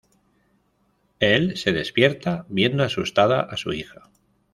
[1.19, 4.09] Él se despierta viendo asustada a su hija.